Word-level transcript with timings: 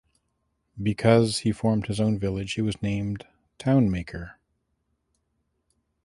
Because 0.81 1.41
he 1.41 1.51
formed 1.51 1.85
his 1.85 1.99
own 1.99 2.17
village 2.17 2.53
he 2.55 2.63
was 2.63 2.81
named 2.81 3.23
Town 3.59 3.87
Maker. 3.91 4.39